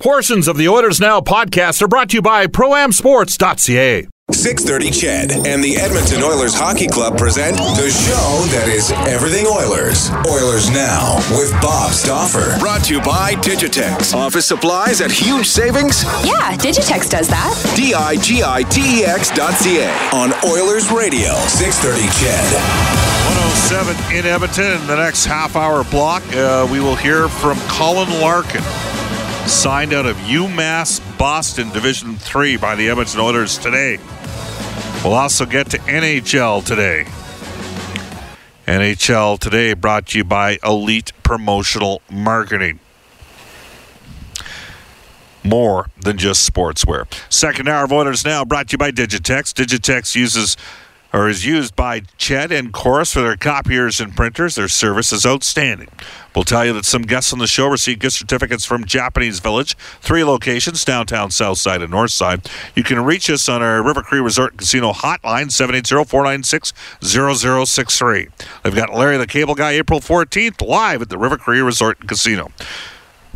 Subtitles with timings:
[0.00, 4.08] Portions of the Oilers Now podcast are brought to you by ProAmSports.ca.
[4.32, 10.10] 630 CHED and the Edmonton Oilers Hockey Club present the show that is everything Oilers.
[10.26, 12.58] Oilers Now with Bob Stauffer.
[12.58, 14.12] Brought to you by Digitex.
[14.14, 16.02] Office supplies at huge savings?
[16.24, 17.54] Yeah, Digitex does that.
[17.76, 21.32] D-I-G-I-T-E-X dot C-A on Oilers Radio.
[21.46, 22.50] 630 CHED.
[23.70, 24.80] 107 in Edmonton.
[24.80, 28.64] In the next half hour block, uh, we will hear from Colin Larkin
[29.46, 33.98] signed out of UMass Boston Division 3 by the Edmonton Oilers today.
[35.02, 37.04] We'll also get to NHL today.
[38.66, 42.80] NHL today brought to you by Elite Promotional Marketing.
[45.42, 47.06] More than just sportswear.
[47.30, 49.52] Second hour of Oilers Now brought to you by Digitex.
[49.52, 50.56] Digitex uses
[51.14, 54.56] or is used by Ched and Corus for their copiers and printers.
[54.56, 55.86] Their service is outstanding.
[56.34, 59.76] We'll tell you that some guests on the show received gift certificates from Japanese Village,
[60.00, 62.50] three locations, downtown, south side, and north side.
[62.74, 68.32] You can reach us on our River Cree Resort Casino hotline, 780-496-0063.
[68.64, 72.50] They've got Larry the Cable Guy April 14th live at the River Cree Resort Casino.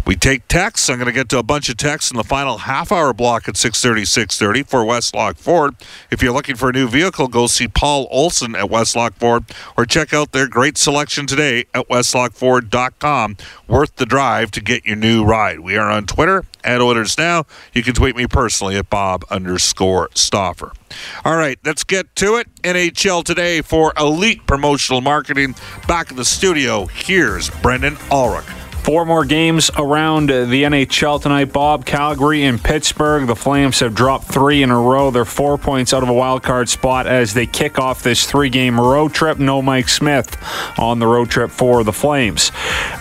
[0.09, 0.89] We take texts.
[0.89, 3.47] I'm going to get to a bunch of texts in the final half hour block
[3.47, 5.77] at 6:30, 6:30 for Westlock Ford.
[6.11, 9.45] If you're looking for a new vehicle, go see Paul Olson at Westlock Ford
[9.77, 13.37] or check out their great selection today at westlockford.com.
[13.67, 15.60] Worth the drive to get your new ride.
[15.60, 17.44] We are on Twitter at Oilers Now.
[17.75, 20.72] You can tweet me personally at Bob underscore Stauffer.
[21.22, 22.49] All right, let's get to it.
[22.62, 25.54] NHL today for elite promotional marketing.
[25.87, 28.58] Back in the studio, here's Brendan Ulrich.
[28.83, 31.53] Four more games around the NHL tonight.
[31.53, 33.27] Bob, Calgary, and Pittsburgh.
[33.27, 35.11] The Flames have dropped three in a row.
[35.11, 38.49] They're four points out of a wild card spot as they kick off this three
[38.49, 39.39] game road trip.
[39.39, 40.39] No Mike Smith
[40.78, 42.50] on the road trip for the Flames.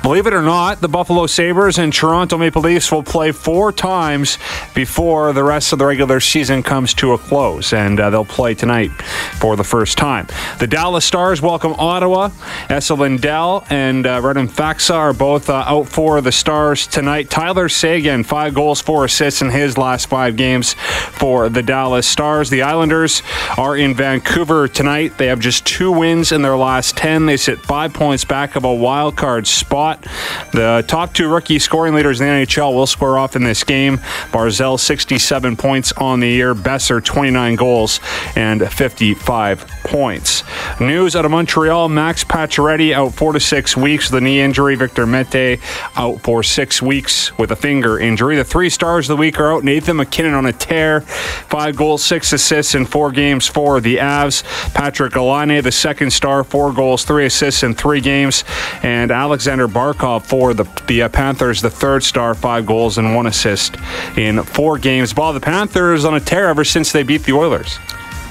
[0.01, 4.37] Believe it or not, the Buffalo Sabres and Toronto Maple Leafs will play four times
[4.75, 8.53] before the rest of the regular season comes to a close, and uh, they'll play
[8.53, 8.91] tonight
[9.39, 10.27] for the first time.
[10.59, 12.29] The Dallas Stars welcome Ottawa.
[12.69, 17.29] Esa Lindell and uh, Radek Faksa are both uh, out for the Stars tonight.
[17.29, 22.49] Tyler Seguin, five goals, four assists in his last five games for the Dallas Stars.
[22.49, 23.21] The Islanders
[23.57, 25.17] are in Vancouver tonight.
[25.17, 27.25] They have just two wins in their last 10.
[27.25, 30.03] They sit five points back of a wild card spot.
[30.53, 33.97] The top two rookie scoring leaders in the NHL will square off in this game.
[34.31, 36.55] Barzal, 67 points on the year.
[36.55, 37.99] Boeser, 29 goals
[38.35, 40.43] and 55 points.
[40.79, 44.75] News out of Montreal Max Pacioretty out four to six weeks with a knee injury.
[44.75, 45.56] Victor Mete
[45.95, 48.35] out for six weeks with a finger injury.
[48.35, 49.63] The three stars of the week are out.
[49.63, 54.43] Nathan MacKinnon on a tear, five goals, six assists in four games for the Avs.
[54.73, 58.43] Patrick Laine, the second star, four goals, three assists in three games,
[58.83, 63.27] and Alexander Barkov for the the uh, Panthers, the third star, five goals and one
[63.27, 63.77] assist
[64.17, 65.13] in four games.
[65.13, 67.79] Ball the Panthers on a tear ever since they beat the Oilers.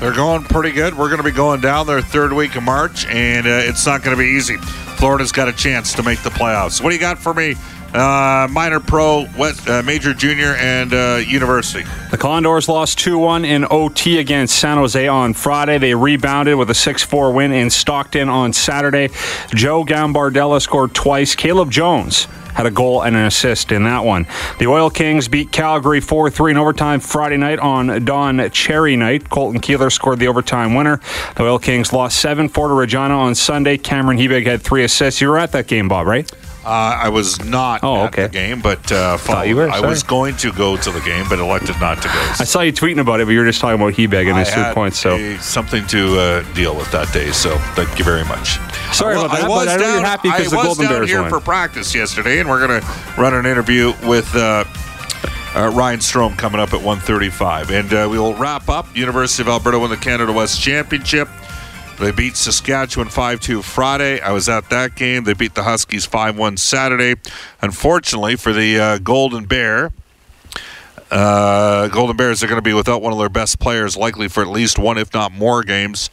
[0.01, 0.95] They're going pretty good.
[0.95, 4.03] We're going to be going down their third week of March, and uh, it's not
[4.03, 4.59] going to be easy.
[4.59, 6.83] Florida's got a chance to make the playoffs.
[6.83, 7.55] What do you got for me?
[7.95, 11.89] Uh, minor pro, uh, major junior, and uh, university.
[12.11, 15.79] The Condors lost 2 1 in OT against San Jose on Friday.
[15.79, 19.09] They rebounded with a 6 4 win in Stockton on Saturday.
[19.55, 21.35] Joe Gambardella scored twice.
[21.35, 24.27] Caleb Jones had a goal and an assist in that one.
[24.59, 29.29] The Oil Kings beat Calgary 4 3 in overtime Friday night on Don Cherry night.
[29.29, 31.01] Colton Kehler scored the overtime winner.
[31.37, 33.77] The Oil Kings lost 7 4 to Regina on Sunday.
[33.77, 35.21] Cameron Hebig had three assists.
[35.21, 36.31] You were at that game, Bob, right?
[36.67, 38.23] Uh, I was not Oh, at okay.
[38.25, 39.89] the game, but uh, Thought you were, I sorry.
[39.89, 42.15] was going to go to the game, but elected not to go.
[42.41, 44.51] I saw you tweeting about it, but you were just talking about Hebig and his
[44.51, 44.99] three had points.
[44.99, 47.31] So a- something to uh, deal with that day.
[47.31, 48.59] So thank you very much.
[48.93, 50.67] Sorry I about that, I but was I know down, you're happy 'cause the was
[50.67, 51.31] Golden down Bears here won.
[51.31, 52.87] for practice yesterday, and we're going to
[53.17, 54.35] run an interview with.
[54.35, 54.65] Uh,
[55.55, 58.87] uh, Ryan Strome coming up at 1:35, and uh, we will wrap up.
[58.95, 61.29] University of Alberta won the Canada West Championship.
[61.99, 64.21] They beat Saskatchewan 5-2 Friday.
[64.21, 65.25] I was at that game.
[65.25, 67.19] They beat the Huskies 5-1 Saturday.
[67.63, 69.93] Unfortunately for the uh, Golden Bear,
[71.11, 74.43] Uh, Golden Bears are going to be without one of their best players, likely for
[74.43, 76.11] at least one, if not more, games.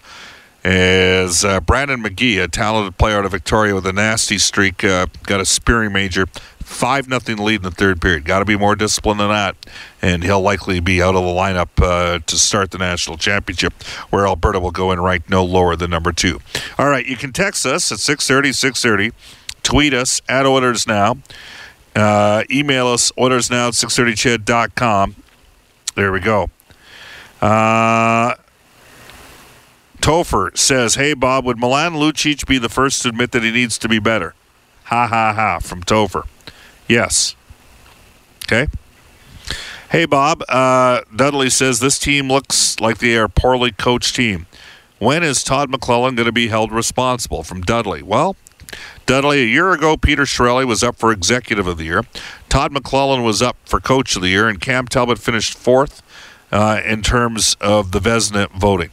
[0.64, 5.08] As uh, Brandon McGee, a talented player out of Victoria with a nasty streak, uh,
[5.24, 6.28] got a spearing major.
[6.74, 8.26] 5 nothing lead in the third period.
[8.26, 9.56] Got to be more disciplined than that.
[10.02, 14.28] And he'll likely be out of the lineup uh, to start the national championship, where
[14.28, 16.40] Alberta will go in ranked no lower than number two.
[16.78, 19.16] All right, you can text us at 630, 630.
[19.64, 21.18] Tweet us at Oilers Now.
[21.96, 25.16] Uh, email us, oilersnow at 630ched.com.
[25.96, 26.50] There we go.
[27.40, 28.34] Uh,
[29.98, 33.78] Topher says, Hey, Bob, would Milan Lucic be the first to admit that he needs
[33.78, 34.34] to be better?
[34.86, 36.24] Ha ha ha, from Topher.
[36.88, 37.36] Yes.
[38.46, 38.68] Okay.
[39.90, 40.44] Hey, Bob.
[40.50, 44.48] Uh, Dudley says, This team looks like they are a poorly coached team.
[45.00, 47.44] When is Todd McLellan going to be held responsible?
[47.44, 48.02] From Dudley.
[48.02, 48.36] Well,
[49.06, 52.04] Dudley, a year ago, Peter Chiarelli was up for Executive of the Year.
[52.50, 56.02] Todd McLellan was up for Coach of the Year, and Cam Talbot finished fourth
[56.52, 58.92] uh, in terms of the Vezina voting.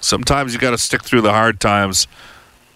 [0.00, 2.06] Sometimes you got to stick through the hard times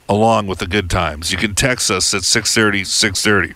[0.09, 1.33] along with the good times.
[1.33, 3.55] You can text us at 630 630.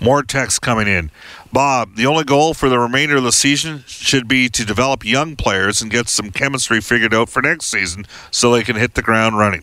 [0.00, 1.10] More texts coming in.
[1.52, 5.36] Bob, the only goal for the remainder of the season should be to develop young
[5.36, 9.02] players and get some chemistry figured out for next season so they can hit the
[9.02, 9.62] ground running.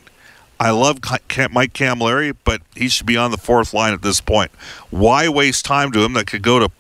[0.60, 4.52] I love Mike Cammalleri, but he should be on the fourth line at this point.
[4.90, 6.72] Why waste time to him that could go to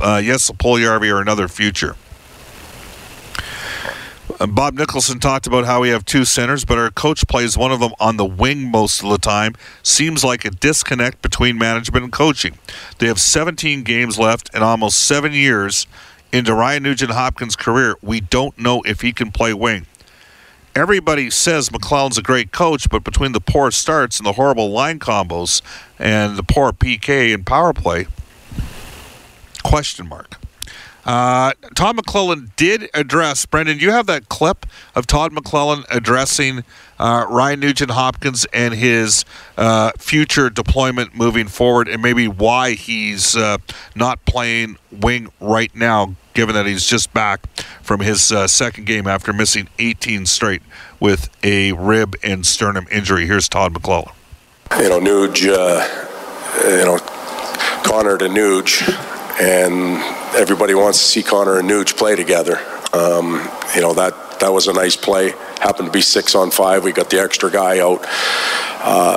[0.00, 1.96] uh, Jesse Puljujarvi or another future?
[4.40, 7.70] Uh, Bob Nicholson talked about how we have two centers, but our coach plays one
[7.70, 9.54] of them on the wing most of the time.
[9.84, 12.58] Seems like a disconnect between management and coaching.
[12.98, 15.86] They have 17 games left and almost seven years
[16.32, 17.94] into Ryan Nugent Hopkins' career.
[18.02, 19.86] We don't know if he can play wing.
[20.74, 24.98] Everybody says McLellan's a great coach, but between the poor starts and the horrible line
[24.98, 25.62] combos
[25.96, 28.08] and the poor PK and power play,
[29.62, 30.43] question mark.
[31.04, 33.78] Uh, Todd McLellan did address Brendan.
[33.78, 36.64] You have that clip of Todd McLellan addressing
[36.98, 39.24] uh, Ryan Nugent Hopkins and his
[39.58, 43.58] uh, future deployment moving forward, and maybe why he's uh,
[43.94, 47.46] not playing wing right now, given that he's just back
[47.82, 50.62] from his uh, second game after missing 18 straight
[51.00, 53.26] with a rib and sternum injury.
[53.26, 54.12] Here's Todd McLellan.
[54.78, 56.98] You know, Nuge, you know,
[57.84, 58.88] Connor to Nuge
[59.40, 62.58] and everybody wants to see Connor and Nuge play together.
[62.92, 65.30] Um, you know that that was a nice play.
[65.60, 66.84] Happened to be six on five.
[66.84, 68.00] We got the extra guy out.
[68.82, 69.16] Uh,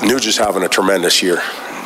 [0.00, 1.36] Nuge is having a tremendous year.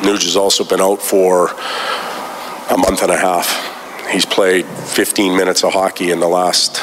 [0.01, 3.69] Nuge has also been out for a month and a half.
[4.11, 6.81] He's played 15 minutes of hockey in the last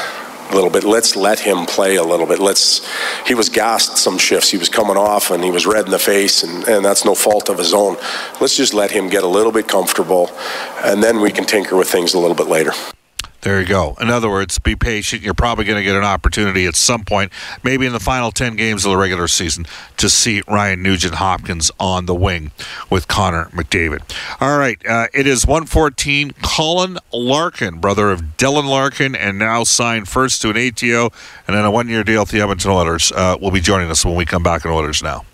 [0.50, 0.84] a little bit.
[0.84, 2.38] Let's let him play a little bit.
[2.38, 2.86] Let's.
[3.26, 4.50] He was gassed some shifts.
[4.50, 7.14] He was coming off and he was red in the face, and, and that's no
[7.14, 7.96] fault of his own.
[8.40, 10.30] Let's just let him get a little bit comfortable,
[10.84, 12.72] and then we can tinker with things a little bit later.
[13.42, 13.96] There you go.
[13.98, 15.22] In other words, be patient.
[15.22, 17.32] You're probably going to get an opportunity at some point,
[17.62, 19.64] maybe in the final 10 games of the regular season,
[19.96, 22.50] to see Ryan Nugent Hopkins on the wing
[22.90, 24.02] with Connor McDavid.
[24.40, 24.78] All right.
[24.86, 26.32] Uh, it is 114.
[26.42, 31.10] Colin Larkin, brother of Dylan Larkin, and now signed first to an ATO
[31.46, 34.04] and then a one year deal with the Edmonton Oilers, uh, will be joining us
[34.04, 35.24] when we come back in Oilers Now.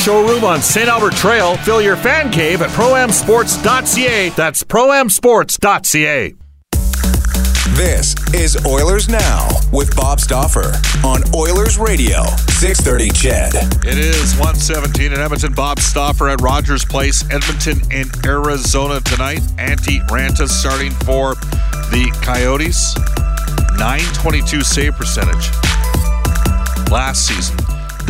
[0.00, 0.88] showroom on St.
[0.88, 1.56] Albert Trail.
[1.58, 4.30] Fill your fan cave at proamsports.ca.
[4.30, 6.34] That's proamsports.ca.
[7.76, 10.72] This is Oilers Now with Bob Stauffer
[11.04, 12.24] on Oilers Radio,
[12.58, 13.54] 630 CHED.
[13.86, 15.52] It is 117 in Edmonton.
[15.54, 19.40] Bob Stauffer at Rogers Place, Edmonton in Arizona tonight.
[19.56, 21.34] Antti Raanta starting for
[21.90, 22.94] the Coyotes.
[23.78, 25.50] 922 save percentage
[26.90, 27.56] last season.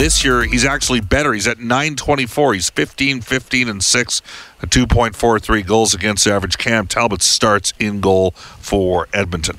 [0.01, 1.35] This year, he's actually better.
[1.35, 2.55] He's at 924.
[2.55, 4.23] He's 15, 15, and 6,
[4.63, 6.57] a 2.43 goals against average.
[6.57, 9.59] Cam Talbot starts in goal for Edmonton.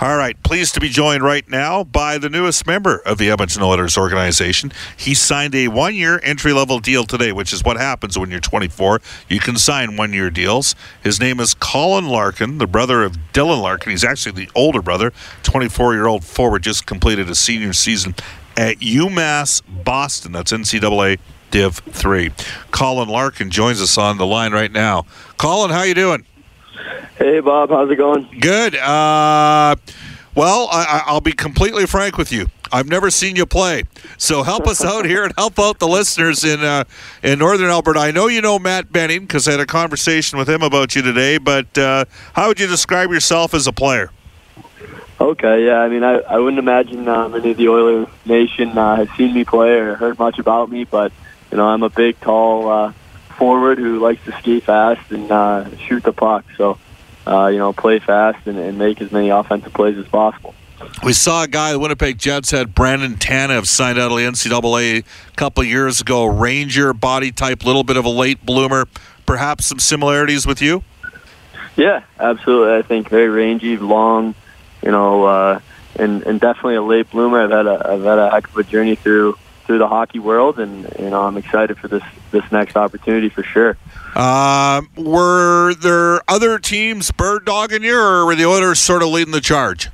[0.00, 3.62] All right, pleased to be joined right now by the newest member of the Edmonton
[3.62, 4.72] Oilers organization.
[4.96, 8.40] He signed a one year entry level deal today, which is what happens when you're
[8.40, 9.02] 24.
[9.28, 10.74] You can sign one year deals.
[11.02, 13.90] His name is Colin Larkin, the brother of Dylan Larkin.
[13.90, 18.14] He's actually the older brother, 24 year old forward, just completed a senior season
[18.58, 20.32] at UMass Boston.
[20.32, 21.18] That's NCAA
[21.50, 22.32] Div 3.
[22.72, 25.06] Colin Larkin joins us on the line right now.
[25.38, 26.26] Colin, how you doing?
[27.16, 27.70] Hey, Bob.
[27.70, 28.28] How's it going?
[28.40, 28.74] Good.
[28.74, 29.76] Uh,
[30.34, 32.46] well, I, I'll be completely frank with you.
[32.70, 33.84] I've never seen you play,
[34.18, 36.84] so help us out here and help out the listeners in uh,
[37.22, 37.98] in Northern Alberta.
[37.98, 41.00] I know you know Matt Benning because I had a conversation with him about you
[41.00, 41.38] today.
[41.38, 44.10] But uh, how would you describe yourself as a player?
[45.20, 45.80] Okay, yeah.
[45.80, 49.34] I mean, I, I wouldn't imagine uh, many of the Oiler Nation uh, have seen
[49.34, 51.12] me play or heard much about me, but
[51.50, 52.92] you know, I'm a big, tall uh,
[53.36, 56.44] forward who likes to skate fast and uh, shoot the puck.
[56.56, 56.78] So,
[57.26, 60.54] uh, you know, play fast and, and make as many offensive plays as possible.
[61.02, 65.00] We saw a guy the Winnipeg Jets had Brandon Tanev signed out of the NCAA
[65.00, 66.26] a couple of years ago.
[66.26, 68.86] Ranger body type, little bit of a late bloomer.
[69.26, 70.84] Perhaps some similarities with you.
[71.76, 72.76] Yeah, absolutely.
[72.76, 74.34] I think very rangy, long,
[74.82, 75.60] you know, uh,
[75.96, 77.42] and and definitely a late bloomer.
[77.42, 79.36] I've had a I've had a heck of a journey through
[79.68, 83.42] through the hockey world, and you know, I'm excited for this this next opportunity for
[83.42, 83.76] sure.
[84.14, 89.32] Uh, were there other teams bird dogging you, or were the Oilers sort of leading
[89.32, 89.90] the charge?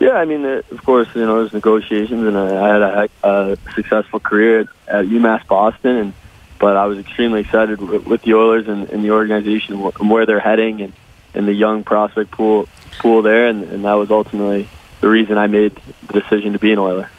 [0.00, 3.58] Yeah, I mean, uh, of course, you know, there's negotiations, and I had a, a
[3.74, 6.12] successful career at, at UMass Boston, and
[6.60, 10.26] but I was extremely excited with, with the Oilers and, and the organization and where
[10.26, 10.92] they're heading, and,
[11.34, 14.68] and the young prospect pool pool there, and, and that was ultimately
[15.00, 17.10] the reason I made the decision to be an Oiler.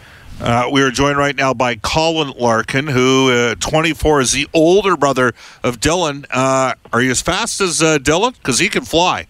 [0.42, 4.96] Uh, we are joined right now by Colin Larkin, who, uh, 24, is the older
[4.96, 5.34] brother
[5.64, 6.26] of Dylan.
[6.30, 8.34] Uh, are you as fast as uh, Dylan?
[8.36, 9.28] Because he can fly.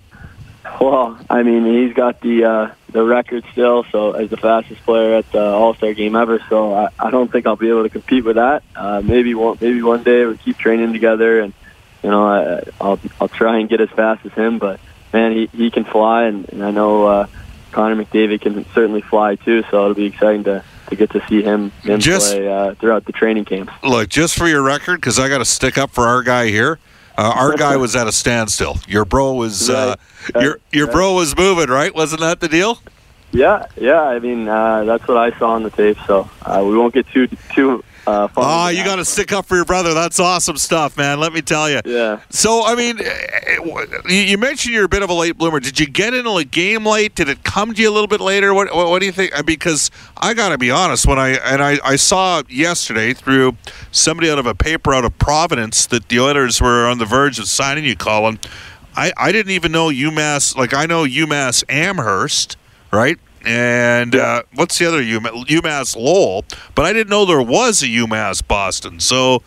[0.80, 5.16] Well, I mean, he's got the uh, the record still, so as the fastest player
[5.16, 6.40] at the All Star game ever.
[6.48, 8.64] So I, I don't think I'll be able to compete with that.
[8.76, 11.54] Uh, maybe one maybe one day we keep training together, and
[12.04, 14.60] you know I, I'll I'll try and get as fast as him.
[14.60, 14.80] But
[15.14, 17.28] man, he he can fly, and, and I know uh,
[17.72, 19.64] Connor McDavid can certainly fly too.
[19.72, 23.06] So it'll be exciting to to get to see him, him Just- play uh, throughout
[23.06, 23.72] the training camps.
[23.84, 26.80] Look, just for your record, because I got to stick up for our guy here.
[27.18, 28.78] Uh, our guy was at a standstill.
[28.88, 29.96] Your bro was uh,
[30.34, 30.44] Right.
[30.44, 30.94] your your Right.
[30.94, 31.94] bro was moving, right?
[31.94, 32.80] Wasn't that the deal?
[33.32, 34.02] Yeah, yeah.
[34.02, 35.98] I mean, uh, that's what I saw on the tape.
[36.08, 37.84] So uh, we won't get too too.
[38.10, 39.94] Uh, Oh, you got to stick up for your brother.
[39.94, 41.20] That's awesome stuff, man.
[41.20, 41.82] Let me tell you.
[41.86, 42.22] Yeah.
[42.30, 43.58] So, I mean, eh,
[44.08, 45.60] you you mentioned you're a bit of a late bloomer.
[45.60, 47.16] Did you get into a game late?
[47.16, 48.54] Did it come to you a little bit later?
[48.54, 49.34] What What, what do you think?
[49.46, 53.58] Because I got to be honest, when I and I, I saw yesterday through
[53.92, 57.40] somebody out of a paper out of Providence that the Oilers were on the verge
[57.40, 58.40] of signing you, Colin.
[58.96, 60.58] I, I didn't even know UMass.
[60.58, 62.58] Like I know UMass Amherst,
[62.92, 63.18] right?
[63.46, 66.46] And uh, what's the other UMass, UMass Lowell?
[66.76, 69.00] But I didn't know there was a UMass Boston.
[69.00, 69.44] So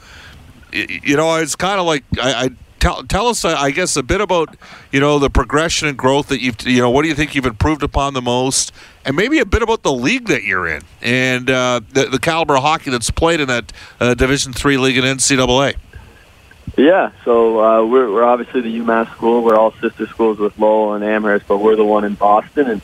[0.72, 4.20] you know, it's kind of like I, I tell tell us, I guess, a bit
[4.20, 4.56] about
[4.90, 7.46] you know the progression and growth that you've you know what do you think you've
[7.46, 8.72] improved upon the most,
[9.04, 12.56] and maybe a bit about the league that you're in and uh, the, the caliber
[12.56, 15.76] of hockey that's played in that uh, Division Three league in NCAA.
[16.76, 19.42] Yeah, so uh, we're we're obviously the UMass school.
[19.42, 22.68] We're all sister schools with Lowell and Amherst, but we're the one in Boston.
[22.68, 22.82] And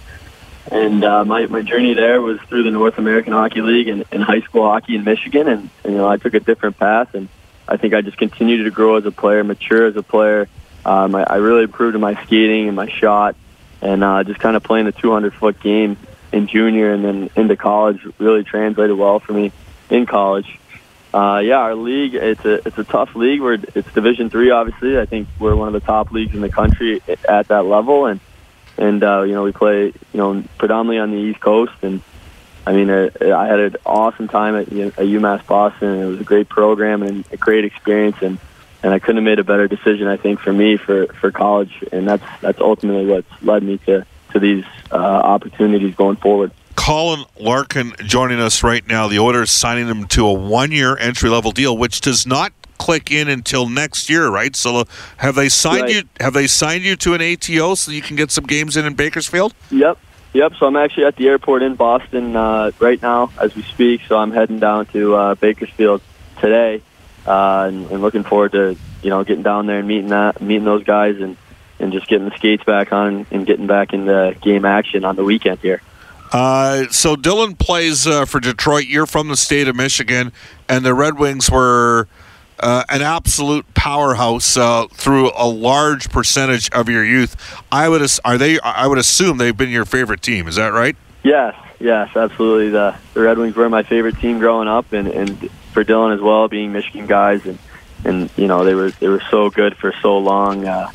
[0.71, 4.23] and uh, my my journey there was through the North American Hockey League and, and
[4.23, 5.49] high school hockey in Michigan.
[5.49, 7.29] And, and you know, I took a different path, and
[7.67, 10.49] I think I just continued to grow as a player, mature as a player.
[10.85, 13.37] Um, I, I really improved in my skating and my shot,
[13.81, 15.97] and uh, just kind of playing the 200 foot game
[16.33, 19.53] in junior and then into college really translated well for me
[19.91, 20.59] in college.
[21.13, 23.41] Uh, yeah, our league it's a it's a tough league.
[23.41, 24.99] We're it's Division three, obviously.
[24.99, 28.21] I think we're one of the top leagues in the country at that level, and
[28.79, 31.73] and uh, you know we play you know predominantly on the East Coast.
[31.83, 32.01] And
[32.67, 36.01] I mean, uh, I had an awesome time at, at UMass Boston.
[36.01, 38.39] It was a great program and a great experience, and
[38.83, 40.07] and I couldn't have made a better decision.
[40.07, 44.07] I think for me for for college, and that's that's ultimately what's led me to
[44.33, 46.53] to these uh, opportunities going forward.
[46.77, 49.09] Colin Larkin joining us right now.
[49.09, 53.69] The Oilers signing him to a one-year entry-level deal, which does not click in until
[53.69, 54.55] next year, right?
[54.57, 54.85] So, uh,
[55.19, 55.95] have they signed Right.
[55.95, 56.03] you?
[56.21, 58.95] Have they signed you to an ATO so you can get some games in in
[58.95, 59.55] Bakersfield?
[59.71, 59.99] Yep.
[60.35, 60.53] Yep.
[60.59, 64.03] So I'm actually at the airport in Boston uh, right now as we speak.
[64.09, 66.01] So I'm heading down to uh, Bakersfield
[66.41, 66.83] today,
[67.27, 70.65] uh, and, and looking forward to you know getting down there and meeting that, meeting
[70.65, 71.37] those guys, and
[71.81, 75.25] and just getting the skates back on and getting back into game action on the
[75.25, 75.81] weekend here.
[76.31, 78.85] Uh, so Dylan plays uh, for Detroit.
[78.85, 80.31] You're from the state of Michigan,
[80.69, 82.07] and the Red Wings were
[82.61, 87.37] uh, an absolute powerhouse uh, through a large percentage of your youth.
[87.71, 88.61] I would as- are they?
[88.61, 90.49] I would assume they've been your favorite team.
[90.49, 90.97] Is that right?
[91.23, 92.71] Yes, yes, absolutely.
[92.71, 96.21] The the Red Wings were my favorite team growing up, and and for Dylan as
[96.21, 97.59] well, being Michigan guys, and
[98.05, 100.67] and you know they were they were so good for so long.
[100.67, 100.91] Uh,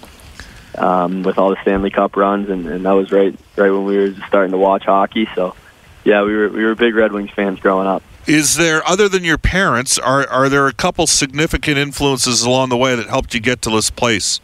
[0.76, 3.98] um, with all the Stanley Cup runs, and, and that was right right when we
[3.98, 5.28] were starting to watch hockey.
[5.36, 5.56] So,
[6.04, 8.04] yeah, we were we were big Red Wings fans growing up.
[8.26, 12.78] Is there, other than your parents, are are there a couple significant influences along the
[12.78, 14.40] way that helped you get to this place,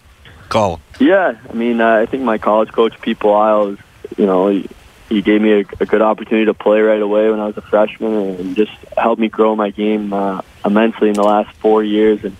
[0.50, 0.82] Colin?
[1.00, 3.78] Yeah, I mean, uh, I think my college coach, Pete Belisle,
[4.18, 4.70] you know, he,
[5.08, 7.62] he gave me a, a, good opportunity to play right away when I was a
[7.62, 12.24] freshman, and just helped me grow my game uh, immensely in the last four years.
[12.26, 12.36] And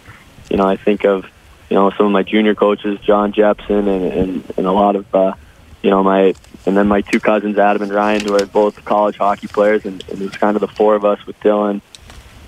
[0.50, 1.26] you know, I think of
[1.70, 5.16] you know some of my junior coaches, John Jepson, and and, and a lot of
[5.16, 5.34] uh,
[5.82, 6.34] you know my
[6.66, 10.04] and then my two cousins, Adam and Ryan, who are both college hockey players, and,
[10.10, 11.82] and it was kind of the four of us with Dylan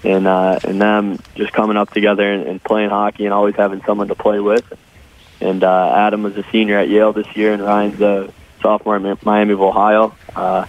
[0.04, 3.82] and uh, and them just coming up together and, and playing hockey and always having
[3.84, 4.66] someone to play with.
[5.40, 9.26] And uh, Adam was a senior at Yale this year, and Ryan's a sophomore at
[9.26, 10.16] Miami of Ohio.
[10.36, 10.66] Uh,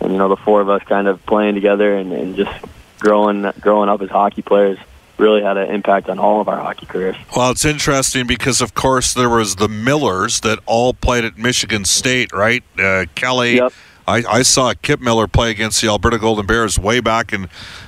[0.00, 2.52] and you know, the four of us kind of playing together and, and just
[2.98, 4.78] growing growing up as hockey players
[5.18, 7.16] really had an impact on all of our hockey careers.
[7.34, 11.84] Well, it's interesting because, of course, there was the Millers that all played at Michigan
[11.84, 12.62] State, right?
[12.78, 13.56] Uh, Kelly.
[13.56, 13.72] Yep.
[14.08, 17.42] I, I saw Kip Miller play against the Alberta Golden Bears way back in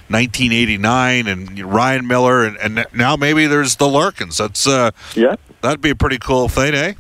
[0.09, 4.39] 1989, and Ryan Miller, and, and now maybe there's the Larkins.
[4.39, 6.95] That's uh, yeah, that'd be a pretty cool thing, eh?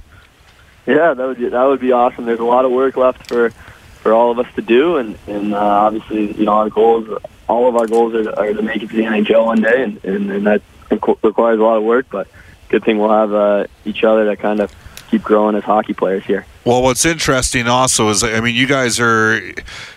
[0.86, 2.26] Yeah, that would be, that would be awesome.
[2.26, 5.52] There's a lot of work left for for all of us to do, and and
[5.52, 7.08] uh, obviously, you know, our goals
[7.48, 10.04] all of our goals are, are to make it to the NHL one day, and,
[10.04, 12.06] and, and that requires a lot of work.
[12.10, 12.28] But
[12.68, 14.72] good thing we'll have uh, each other to kind of
[15.10, 16.46] keep growing as hockey players here.
[16.64, 19.40] Well, what's interesting also is, I mean, you guys are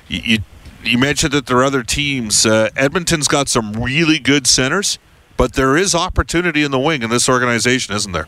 [0.07, 0.39] you.
[0.83, 2.43] You mentioned that there are other teams.
[2.43, 4.97] Uh, Edmonton's got some really good centers,
[5.37, 8.27] but there is opportunity in the wing in this organization, isn't there?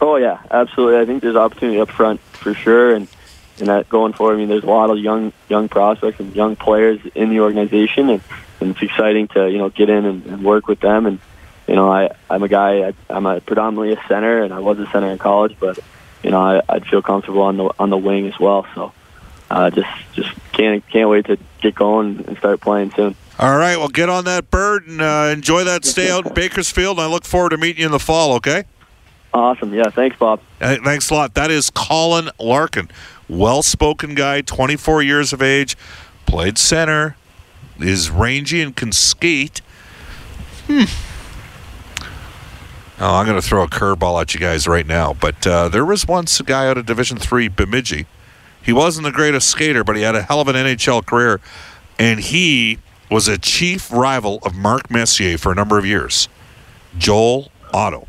[0.00, 0.98] Oh yeah, absolutely.
[0.98, 3.06] I think there's opportunity up front for sure, and
[3.62, 6.56] and that going forward, I mean, there's a lot of young young prospects and young
[6.56, 8.20] players in the organization, and,
[8.60, 11.06] and it's exciting to you know get in and, and work with them.
[11.06, 11.20] And
[11.68, 12.88] you know, I I'm a guy.
[12.88, 15.78] I, I'm a predominantly a center, and I was a center in college, but
[16.24, 18.66] you know, I, I'd feel comfortable on the on the wing as well.
[18.74, 18.92] So,
[19.48, 23.14] uh, just just can't can't wait to get going and start playing soon.
[23.38, 26.98] All right, well, get on that bird and uh, enjoy that stay out in Bakersfield.
[26.98, 28.32] I look forward to meeting you in the fall.
[28.34, 28.64] Okay.
[29.34, 29.72] Awesome.
[29.72, 29.88] Yeah.
[29.88, 30.40] Thanks, Bob.
[30.58, 31.34] Hey, thanks a lot.
[31.34, 32.90] That is Colin Larkin
[33.32, 35.76] well spoken guy, 24 years of age,
[36.26, 37.16] played center,
[37.78, 39.60] is rangy and can skate.
[40.66, 40.84] Hmm.
[43.00, 45.14] Oh, I'm going to throw a curveball at you guys right now.
[45.14, 48.06] But uh, there was once a guy out of Division Three, Bemidji.
[48.62, 51.40] He wasn't the greatest skater, but he had a hell of an NHL career,
[51.98, 52.78] and he
[53.10, 56.28] was a chief rival of Mark Messier for a number of years.
[56.96, 58.06] Joel Otto.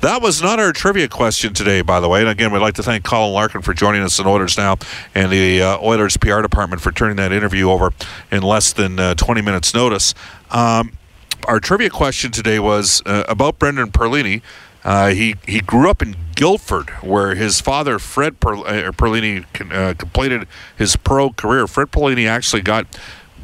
[0.00, 2.20] That was not our trivia question today, by the way.
[2.20, 4.76] And again, we'd like to thank Colin Larkin for joining us in Oilers Now
[5.14, 7.92] and the uh, Oilers PR department for turning that interview over
[8.30, 10.14] in less than uh, 20 minutes' notice.
[10.50, 10.92] Um,
[11.46, 14.42] our trivia question today was uh, about Brendan Perlini.
[14.84, 19.94] Uh, he he grew up in Guildford, where his father Fred per- uh, Perlini uh,
[19.94, 21.66] completed his pro career.
[21.66, 22.86] Fred Perlini actually got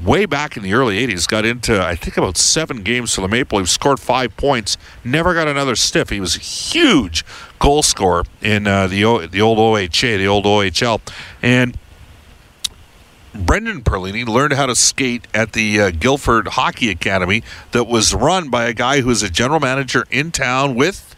[0.05, 3.29] way back in the early 80s, got into, I think, about seven games for the
[3.29, 6.11] Maple Leafs, scored five points, never got another stiff.
[6.11, 7.25] He was a huge
[7.59, 11.01] goal scorer in uh, the, o- the old OHA, the old OHL.
[11.41, 11.79] And
[13.35, 18.51] Brendan Perlini learned how to skate at the uh, Guildford Hockey Academy that was run
[18.51, 21.15] by a guy who was a general manager in town with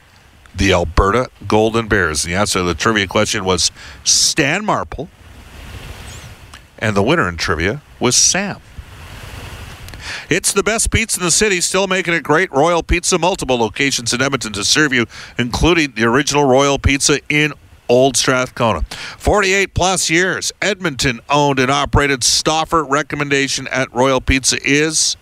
[0.54, 2.22] the Alberta Golden Bears.
[2.22, 3.72] The answer to the trivia question was
[4.04, 5.08] Stan Marple.
[6.78, 8.60] And the winner in trivia was Sam.
[10.28, 12.52] It's the best pizza in the city, still making it great.
[12.52, 15.06] Royal Pizza, multiple locations in Edmonton to serve you,
[15.38, 17.54] including the original Royal Pizza in
[17.88, 18.82] Old Strathcona.
[19.16, 20.52] 48 plus years.
[20.60, 25.16] Edmonton owned and operated Stauffer recommendation at Royal Pizza is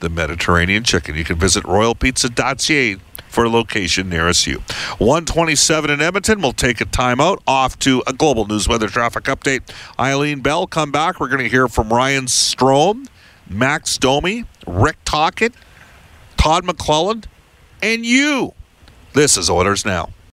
[0.00, 1.14] the Mediterranean chicken.
[1.14, 2.96] You can visit royalpizza.ca
[3.32, 4.58] for a location nearest you.
[4.98, 6.40] 127 in Edmonton.
[6.40, 9.62] We'll take a timeout off to a global news weather traffic update.
[9.98, 11.18] Eileen Bell, come back.
[11.18, 13.06] We're going to hear from Ryan Strome
[13.48, 15.54] Max Domi, Rick Tocchet,
[16.36, 17.24] Todd McLellan,
[17.82, 18.54] and you.
[19.12, 20.10] This is Oilers Now.